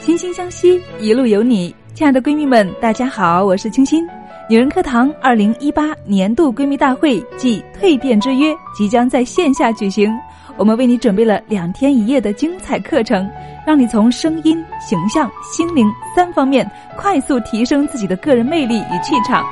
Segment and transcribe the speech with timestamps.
[0.00, 1.74] 惺惺相惜，一路有你。
[1.92, 4.02] 亲爱的闺蜜们，大家好，我是清新。
[4.48, 10.10] 女人课堂二零一八年度闺蜜大会暨蜕变之约即将在线下举行，
[10.56, 13.28] 我们为你准备了两天一夜的精彩课程，
[13.66, 15.86] 让你从声音、形象、心灵
[16.16, 19.44] 三方面快速提升自己的个人魅力与气场。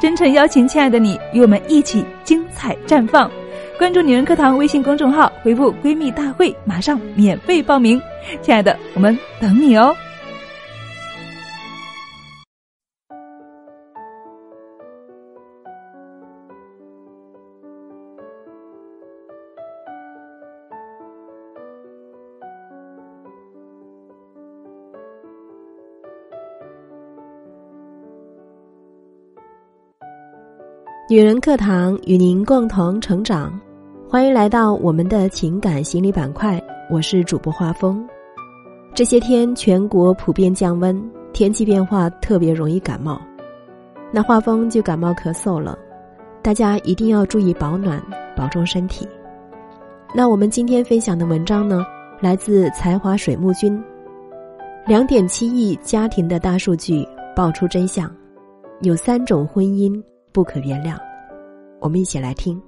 [0.00, 3.28] 真诚邀请亲爱的你与我们一起精彩绽放。
[3.76, 8.00] 关注女人课堂微信公众号，回复“闺蜜大会”，马上免费报名。
[8.40, 9.94] 亲爱的，我们等你哦。
[31.08, 33.56] 女人课堂与您共同成长，
[34.10, 36.60] 欢迎来到我们的情感心理板块。
[36.90, 38.04] 我是主播画风。
[38.92, 41.00] 这些天全国普遍降温，
[41.32, 43.20] 天气变化特别容易感冒，
[44.10, 45.78] 那画风就感冒咳嗽了。
[46.42, 48.02] 大家一定要注意保暖，
[48.34, 49.06] 保重身体。
[50.12, 51.86] 那我们今天分享的文章呢，
[52.20, 53.80] 来自才华水木君。
[54.84, 58.10] 两点七亿家庭的大数据爆出真相，
[58.80, 60.02] 有三种婚姻。
[60.36, 61.00] 不可原谅，
[61.80, 62.60] 我们一起来听。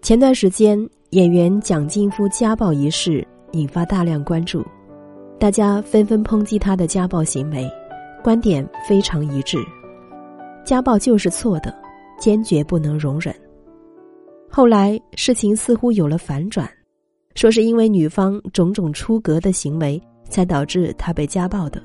[0.00, 0.76] 前段时间，
[1.10, 4.66] 演员蒋劲夫家暴一事引发大量关注。
[5.42, 7.68] 大家纷纷抨击他的家暴行为，
[8.22, 9.58] 观点非常一致：
[10.64, 11.74] 家暴就是错的，
[12.16, 13.34] 坚决不能容忍。
[14.48, 16.70] 后来事情似乎有了反转，
[17.34, 21.82] 说是因为女方种种出格的行为，才导致他被家暴的。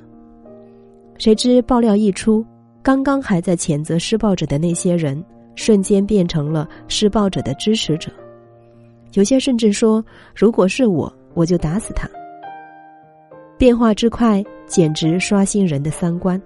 [1.17, 2.45] 谁知爆料一出，
[2.83, 5.25] 刚刚还在谴责施暴者的那些人，
[5.55, 8.11] 瞬间变成了施暴者的支持者。
[9.13, 10.05] 有些甚至说
[10.37, 12.07] ：“如果是我，我就打死他。”
[13.57, 16.39] 变化之快，简直刷新人的三观。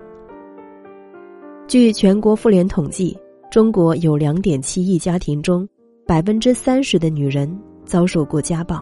[1.68, 3.18] 据全国妇联统计，
[3.50, 5.68] 中国有两点七亿家庭中，
[6.08, 8.82] 百分之三十的女人遭受过家暴。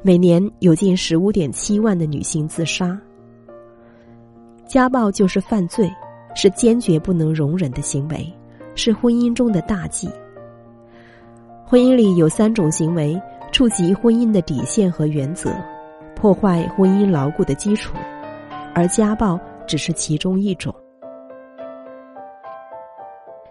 [0.00, 2.98] 每年有近十五点七万的女性自杀。
[4.66, 5.92] 家暴就是犯罪，
[6.34, 8.26] 是坚决不能容忍的行为，
[8.74, 10.08] 是婚姻中的大忌。
[11.66, 13.20] 婚姻里有三种行为
[13.52, 15.50] 触及婚姻的底线和原则。
[16.22, 17.96] 破坏婚姻牢固的基础，
[18.76, 20.72] 而家暴只是其中一种。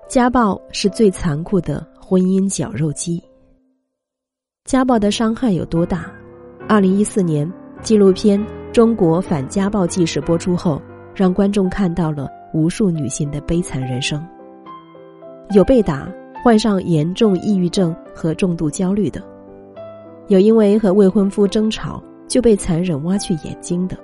[0.08, 3.22] 家暴是最残酷的婚姻绞肉机。
[4.64, 6.10] 家暴的伤害有多大？
[6.66, 7.52] 二零一四年
[7.82, 8.40] 纪录片
[8.72, 10.82] 《中国反家暴纪实》播出后，
[11.14, 14.26] 让观众看到了无数女性的悲惨人生。
[15.50, 16.10] 有被打、
[16.42, 19.22] 患上严重抑郁症和重度焦虑的，
[20.30, 22.02] 有因为和未婚夫争吵。
[22.32, 23.98] 就被残忍挖去眼睛的，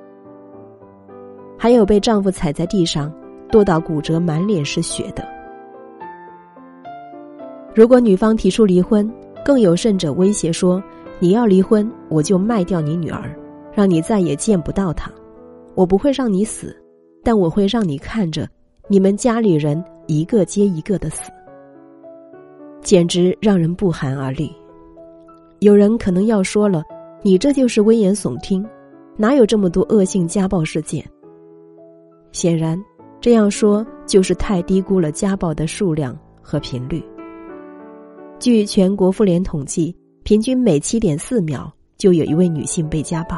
[1.57, 3.09] 还有被丈夫踩在地上
[3.49, 5.25] 剁到骨折、满脸是血的。
[7.73, 9.09] 如果女方提出离婚，
[9.45, 10.83] 更有甚者威胁说
[11.19, 13.33] ：“你要离婚，我就卖掉你女儿，
[13.71, 15.09] 让你再也见不到她。
[15.73, 16.75] 我不会让你死，
[17.23, 18.45] 但我会让你看着
[18.89, 21.31] 你们家里人一个接一个的死。”
[22.83, 24.53] 简直让人不寒而栗。
[25.59, 26.83] 有人可能要说了。
[27.27, 28.65] 你这就是危言耸听，
[29.17, 31.05] 哪有这么多恶性家暴事件？
[32.31, 32.81] 显然，
[33.19, 37.03] 这样说就是太低估了家暴的数量和频率。
[38.39, 39.93] 据全国妇联统计，
[40.23, 43.37] 平均每七点四秒就有一位女性被家暴。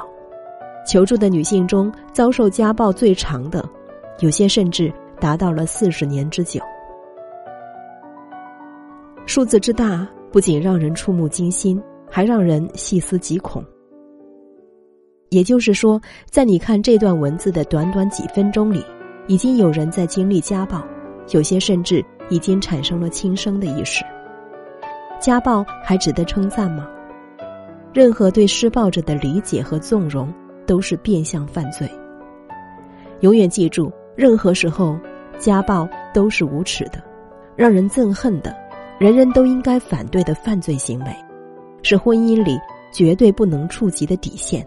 [0.85, 3.67] 求助的女性中，遭受家暴最长的，
[4.19, 6.61] 有些甚至达到了四十年之久。
[9.25, 11.81] 数字之大，不仅让人触目惊心。
[12.11, 13.63] 还让人细思极恐。
[15.29, 18.83] 也就是说，在你看这段文字的短短几分钟里，
[19.27, 20.83] 已经有人在经历家暴，
[21.29, 24.03] 有些甚至已经产生了轻生的意识。
[25.19, 26.87] 家暴还值得称赞吗？
[27.93, 30.33] 任何对施暴者的理解和纵容
[30.65, 31.89] 都是变相犯罪。
[33.19, 34.97] 永远记住，任何时候
[35.37, 37.03] 家暴都是无耻的，
[37.55, 38.55] 让人憎恨的，
[38.97, 41.15] 人人都应该反对的犯罪行为。
[41.83, 42.57] 是婚姻里
[42.91, 44.65] 绝对不能触及的底线。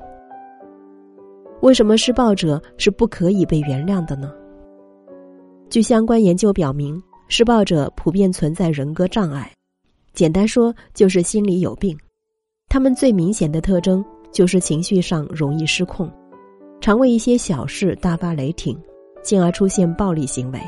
[1.63, 4.33] 为什么施暴者是不可以被原谅的呢？
[5.71, 9.49] 据相关研究表明，施暴者普遍存在人格障碍，
[10.13, 11.97] 简单说就是心里有病，
[12.69, 16.11] 他们最明显的特征就是情绪上容易失控，
[16.81, 18.77] 常为一些小事大发雷霆，
[19.23, 20.61] 进而出现暴力行为。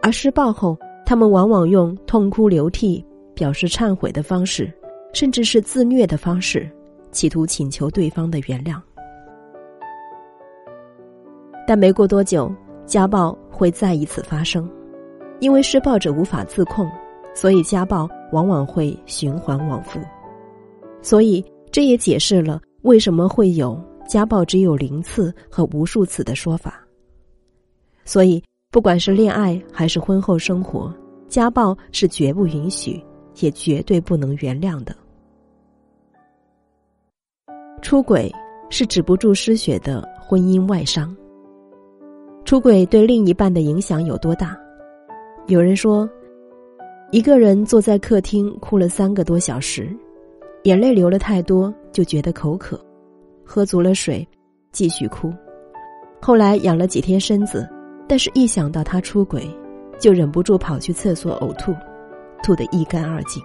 [0.00, 3.04] 而施暴后，他们往往用痛哭流涕、
[3.34, 4.72] 表示忏悔的方式，
[5.12, 6.66] 甚至是自虐的方式，
[7.12, 8.80] 企图请求对方的原谅。
[11.68, 12.50] 但没过多久，
[12.86, 14.66] 家暴会再一次发生，
[15.38, 16.90] 因为施暴者无法自控，
[17.34, 20.00] 所以家暴往往会循环往复。
[21.02, 23.78] 所以，这也解释了为什么会有
[24.08, 26.82] 家暴只有零次和无数次的说法。
[28.02, 28.42] 所以。
[28.70, 30.94] 不管是恋爱还是婚后生活，
[31.26, 33.02] 家暴是绝不允许，
[33.40, 34.94] 也绝对不能原谅的。
[37.80, 38.30] 出轨
[38.68, 41.16] 是止不住失血的婚姻外伤。
[42.48, 44.58] 出轨对另一半的影响有多大？
[45.48, 46.08] 有人说，
[47.10, 49.94] 一个人坐在客厅哭了三个多小时，
[50.62, 52.82] 眼泪流了太多就觉得口渴，
[53.44, 54.26] 喝足了水，
[54.72, 55.30] 继续哭，
[56.22, 57.68] 后来养了几天身子。
[58.08, 59.46] 但是，一想到他出轨，
[59.98, 61.74] 就忍不住跑去厕所呕吐，
[62.42, 63.42] 吐得一干二净。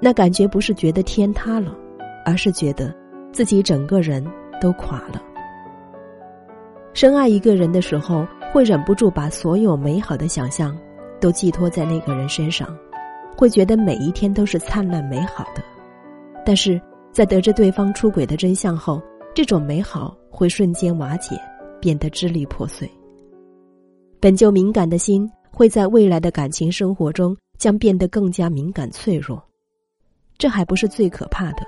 [0.00, 1.76] 那感觉不是觉得天塌了，
[2.24, 2.94] 而是觉得
[3.32, 4.24] 自己整个人
[4.60, 5.20] 都垮了。
[6.92, 10.76] 深爱一个人的时候，会忍不住把所有美好的想象
[11.20, 12.76] 都寄托在那个人身上，
[13.36, 15.62] 会觉得每一天都是灿烂美好的。
[16.44, 16.80] 但是
[17.12, 19.00] 在得知对方出轨的真相后，
[19.34, 21.40] 这种美好会瞬间瓦解，
[21.80, 22.90] 变得支离破碎。
[24.18, 29.42] 本就敏感的心，会在未来的感情生活中将变得更加敏感脆弱。
[30.36, 31.62] 这还不是最可怕的，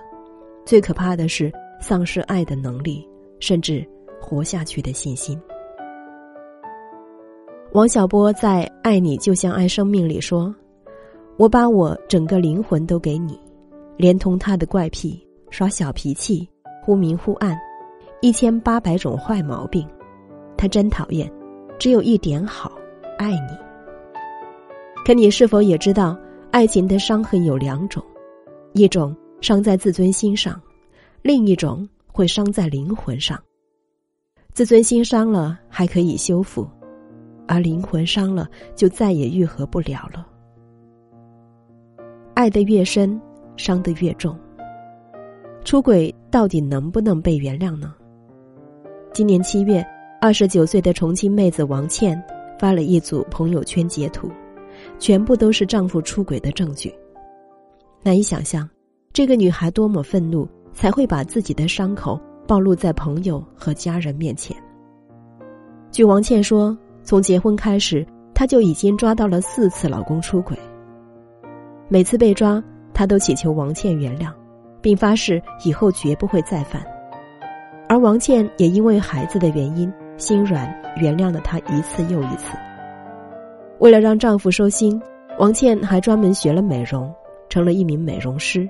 [0.65, 3.07] 最可怕的是丧失爱的能力，
[3.39, 3.87] 甚至
[4.23, 5.39] 活下去的信心。
[7.73, 10.55] 王小波在《爱你就像爱生命》里说
[11.37, 13.39] ：“我把我整个灵魂都给你，
[13.97, 15.21] 连同他的怪癖、
[15.51, 16.49] 耍小脾气、
[16.83, 17.59] 忽明忽暗，
[18.21, 19.87] 一千八百种坏毛病，
[20.57, 21.31] 他真讨厌。”
[21.79, 22.71] 只有一点好，
[23.19, 23.59] 爱你。
[25.05, 26.17] 可你是否也知道，
[26.53, 28.01] 爱情的伤痕有两种，
[28.73, 30.61] 一种伤在自尊心上，
[31.23, 33.37] 另一种会伤在灵魂上。
[34.53, 36.69] 自尊心伤了还可以修复，
[37.47, 40.27] 而灵魂伤了就再也愈合不了了。
[42.35, 43.21] 爱得越深，
[43.57, 44.39] 伤得越重。
[45.65, 47.95] 出轨到底能不能被原谅呢？
[49.13, 49.85] 今年七月。
[50.21, 52.23] 二十九岁的重庆妹子王倩
[52.57, 54.31] 发了一组朋友圈截图，
[54.97, 56.95] 全部都是丈夫出轨的证据。
[58.05, 58.71] 难以想象，
[59.13, 64.57] 这个女孩多么愤怒，才会把自己的伤口暴露在朋友和家人面前。
[65.91, 70.57] 据王倩说，从结婚开始，她就已经抓到了四次老公出轨。
[71.89, 72.63] 每次被抓，
[72.95, 74.33] 她都祈求王倩原谅，
[74.81, 76.83] 并发誓以后绝不会再犯。
[77.89, 79.93] 而王倩也因为孩子的原因。
[80.19, 82.57] 心软，原谅了他一次又一次。
[83.81, 85.01] 为了让丈夫收心，
[85.39, 87.13] 王倩还专门学了美容，
[87.49, 88.69] 成了一名美容师。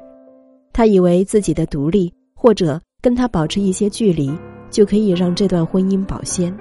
[0.73, 4.33] 她以为自己的独立或者跟他保持一些距离，
[4.71, 6.57] 就可以让这段婚姻保鲜。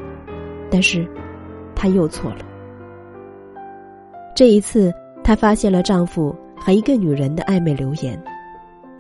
[0.72, 1.08] 但是，
[1.76, 2.40] 她又错了。
[4.36, 4.92] 这一次，
[5.24, 8.20] 她发现了丈夫和一个女人的暧昧留言，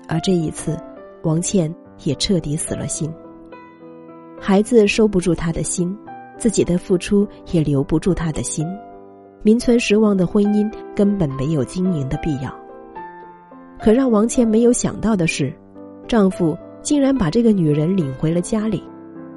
[0.07, 0.77] 而这一次，
[1.24, 3.12] 王倩也彻底死了心。
[4.39, 5.98] 孩子收不住他的心，
[6.38, 8.67] 自己的付出也留不住他的心，
[9.41, 12.53] 名存实亡的婚姻根本没有经营的必要。
[13.79, 15.51] 可让王倩没有想到的是，
[16.07, 18.83] 丈夫竟然把这个女人领回了家里，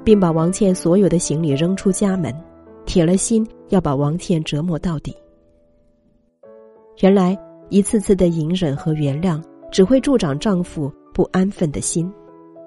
[0.03, 2.33] 并把王倩所有的行李扔出家门，
[2.85, 5.15] 铁了心要把王倩折磨到底。
[7.01, 7.37] 原来
[7.69, 12.11] 一次次的隐忍和原谅，只会助长丈夫不安分的心，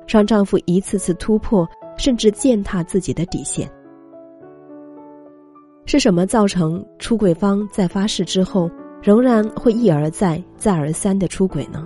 [0.07, 1.69] 让丈夫一次次突破。
[2.01, 3.69] 甚至践踏自己的底线，
[5.85, 8.71] 是什么造成出轨方在发誓之后
[9.03, 11.85] 仍然会一而再、再而三的出轨呢？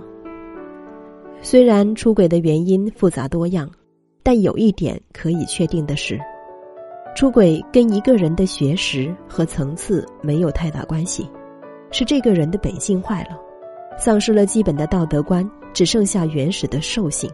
[1.45, 3.69] 虽然出轨的原因复杂多样，
[4.23, 6.17] 但有一点可以确定的是，
[7.17, 11.29] 出轨跟一个人的学识和层次没有太大关系，
[11.91, 13.37] 是这个人的本性坏了，
[13.97, 17.29] 丧失了基本的道德观，只剩下原始的兽性。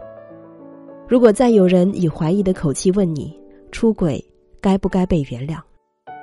[1.07, 3.39] 如果再有人以怀疑的口气问你
[3.71, 4.23] 出轨
[4.59, 5.59] 该不该被原谅，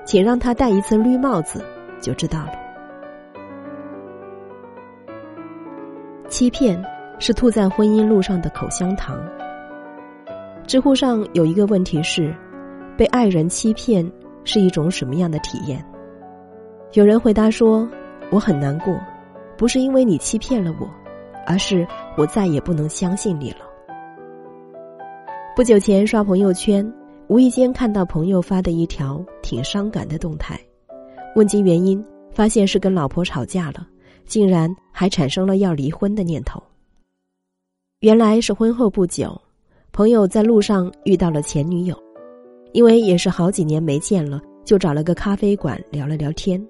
[0.05, 1.65] 请让他戴一次绿帽子，
[2.03, 2.53] 就知道了。
[6.29, 6.85] 欺骗
[7.19, 9.19] 是吐在婚姻路上的口香糖。
[10.67, 12.35] 知乎上有一个问题是：
[12.97, 14.11] 被爱人欺骗
[14.45, 15.85] 是一种什么样的体验？
[16.93, 17.89] 有人回答说
[18.31, 18.99] ：“我很难过，
[19.57, 20.89] 不是因为你欺骗了我，
[21.47, 23.59] 而是我再也不能相信你了。
[25.55, 26.93] 不久前刷朋友圈，
[27.29, 30.59] 无意间看到朋友发的一条挺伤感的动态，
[31.35, 33.87] 问及原因，发现是跟老婆吵架了，
[34.25, 36.63] 竟然还产生了要离婚的念头。
[38.01, 39.35] 原来是婚后不久，
[39.91, 41.97] 朋友在路上遇到了前女友，
[42.73, 46.63] 因为也是好几年没见了，就找了个咖啡馆聊了聊天，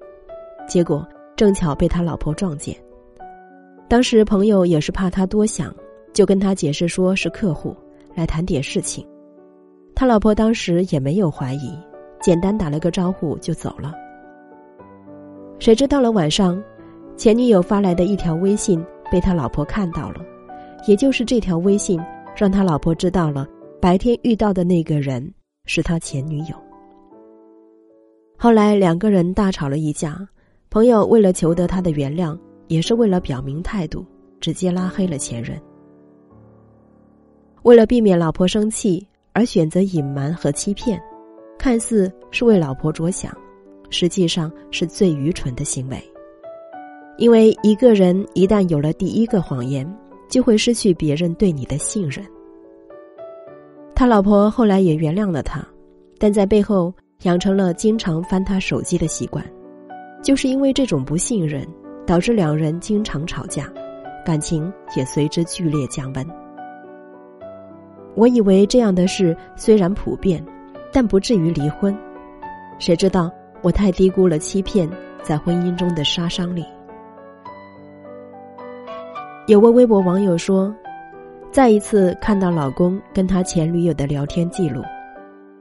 [0.68, 1.04] 结果
[1.34, 2.76] 正巧被他老婆撞见。
[3.88, 5.74] 当时朋友也是怕他多想，
[6.12, 7.76] 就跟他解释说是客户。
[8.14, 9.04] 来谈点事情，
[9.96, 11.76] 他老婆当时也没有怀疑，
[12.22, 13.92] 简单打了个招呼就走了。
[15.58, 16.62] 谁知到了晚上，
[17.16, 20.24] 前女友发来的一条微信被他老婆看到了，
[20.86, 22.00] 也就是这条微信
[22.36, 23.46] 让他老婆知道了
[23.80, 25.32] 白天遇到的那个人
[25.64, 26.56] 是他前女友。
[28.36, 30.26] 后来两个人大吵了一架，
[30.68, 34.04] 朋友为了求得他的原谅，也是为了表明态度，
[34.40, 35.60] 直接拉黑了前任。
[37.62, 41.02] 为了避免老婆生气而选择隐瞒和欺骗，
[41.58, 43.34] 看似是为老婆着想，
[43.90, 45.98] 实际上是最愚蠢的行为。
[47.18, 49.90] 因为一个人一旦有了第一个谎言，
[50.28, 52.24] 就会失去别人对你的信任。
[53.94, 55.66] 他老婆后来也原谅了他，
[56.18, 56.92] 但在背后
[57.22, 59.44] 养成了经常翻他手机的习惯，
[60.22, 61.66] 就是因为这种不信任，
[62.06, 63.72] 导致两人经常吵架，
[64.24, 66.26] 感情也随之剧烈降温。
[68.14, 70.44] 我以为这样的事虽然普遍，
[70.92, 71.96] 但不至于离婚。
[72.78, 73.30] 谁知道
[73.62, 74.86] 我太低估了欺骗
[75.22, 76.64] 在婚姻中的杀伤力。
[79.46, 80.74] 有位微博网友说
[81.52, 84.82] ：“再一次看到老公跟他前女友的聊天记录，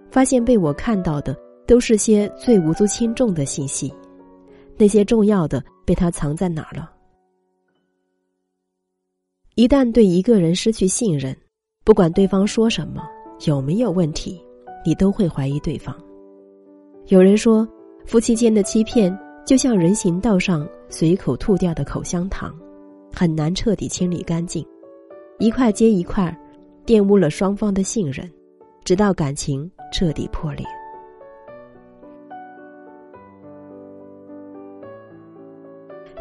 [0.09, 1.37] 发现被我看到的
[1.67, 3.93] 都是些最无足轻重的信息，
[4.75, 6.89] 那些重要的被他藏在哪儿了？
[9.53, 11.35] 一旦对一个人失去信任。”
[11.85, 13.03] 不管对方说什么，
[13.45, 14.43] 有没有问题，
[14.83, 15.95] 你都会怀疑对方。
[17.09, 17.67] 有人说，
[18.07, 19.15] 夫妻间的欺骗
[19.45, 22.51] 就像人行道上随口吐掉的口香糖，
[23.13, 24.65] 很难彻底清理干净，
[25.39, 26.35] 一块接一块，
[26.85, 28.29] 玷污了双方的信任，
[28.83, 30.65] 直到感情彻底破裂。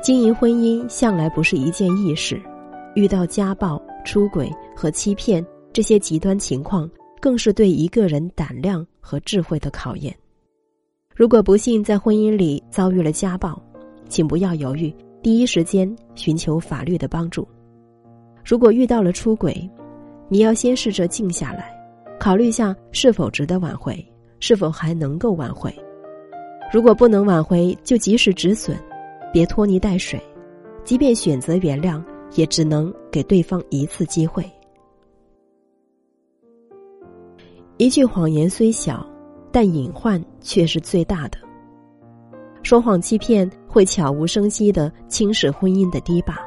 [0.02, 2.40] 经营婚姻向来不是一件易事，
[2.94, 5.44] 遇到家暴、出轨和欺骗。
[5.72, 6.88] 这些极端情况
[7.20, 10.14] 更是对一个人胆量和智慧的考验。
[11.16, 13.60] 如果不幸在婚姻里遭遇了家暴，
[14.08, 17.48] 请不要犹豫，第一时间寻求法律的帮助。
[18.44, 19.66] 如果遇到了出轨，
[20.28, 21.74] 你要先试着静下来，
[22.20, 24.06] 考虑下是否值得挽回，
[24.38, 25.74] 是否还能够挽回。
[26.70, 28.76] 如果不能挽回，就及时止损，
[29.32, 30.20] 别拖泥带水。
[30.84, 32.04] 即便选择原谅，
[32.34, 34.44] 也只能给对方一次机会。
[37.78, 39.08] 一句谎言虽小，
[39.50, 41.38] 但隐患却是最大的。
[42.62, 46.38] 说谎欺骗会悄无声息的侵蚀婚姻的堤坝。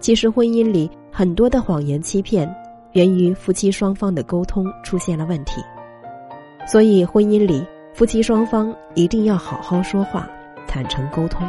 [0.00, 2.50] 其实婚姻里很多的谎言欺骗，
[2.92, 5.60] 源于夫妻双方的沟通出现了问题。
[6.66, 10.26] 所以婚姻里夫妻双方一定要好好说话，
[10.66, 11.46] 坦诚沟通。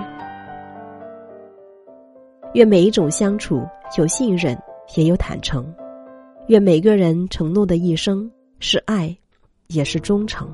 [2.53, 3.65] 愿每一种相处
[3.97, 4.61] 有信任，
[4.97, 5.73] 也有坦诚。
[6.47, 8.29] 愿每个人承诺的一生。
[8.59, 9.17] 是爱，
[9.67, 10.45] 也是忠诚。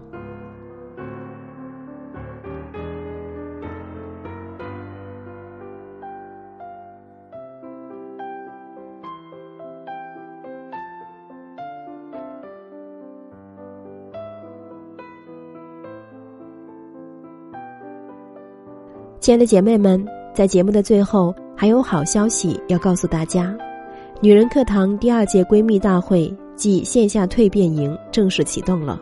[19.28, 20.02] 亲爱的姐妹们，
[20.34, 23.54] 在节目的最后，还有好消息要告诉大家：
[24.22, 26.34] 女人课堂第二届闺蜜大会。
[26.56, 28.98] 暨线下蜕变营正式启动了，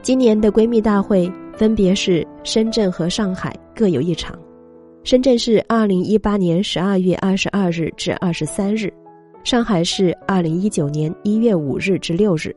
[0.00, 4.34] 今年的闺蜜大会分别是深圳和上海各有一场，
[5.04, 8.90] 深圳是二零一八年十二月二十二日至二十三日，
[9.44, 12.50] 上海是二零一九年一月五日至六日。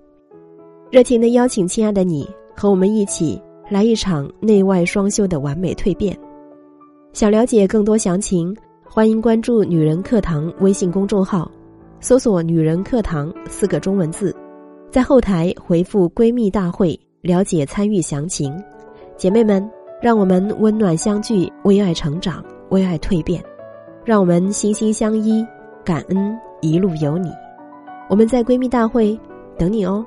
[0.90, 6.18] 热情的邀请亲爱的你和我们一起来一场内外双修的完美蜕变。
[7.14, 11.50] 想了解更多详情，欢迎关注“女人课堂”微信公众号。
[12.00, 14.36] 搜索“女人课堂”四个中文字，
[14.90, 18.52] 在后台回复“闺蜜大会”了解参与详情。
[19.16, 19.64] 姐妹们，
[20.02, 23.44] 让我们温暖相聚，为爱成长，为爱蜕变。
[24.04, 25.46] 让我们心心相依，
[25.86, 27.30] 感恩一路有你。
[28.10, 29.18] 我们在闺蜜大会
[29.56, 30.04] 等你哦。